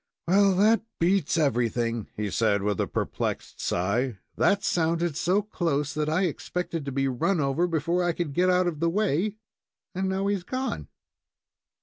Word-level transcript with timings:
"Well, 0.27 0.55
that 0.55 0.81
beats 0.99 1.37
everything," 1.37 2.07
he 2.17 2.31
said, 2.31 2.63
with 2.63 2.81
a 2.81 2.87
perplexed 2.87 3.59
sigh. 3.61 4.17
"That 4.35 4.63
sounded 4.63 5.15
so 5.15 5.43
close 5.43 5.93
that 5.93 6.09
I 6.09 6.23
expected 6.23 6.85
to 6.85 6.91
be 6.91 7.07
run 7.07 7.39
over 7.39 7.67
before 7.67 8.03
I 8.03 8.11
could 8.13 8.33
get 8.33 8.49
out 8.49 8.65
of 8.65 8.79
the 8.79 8.89
way, 8.89 9.35
and 9.93 10.09
now 10.09 10.25
he's 10.25 10.41
gone." 10.43 10.87